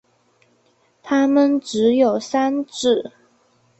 [1.03, 3.11] 它们只有三趾。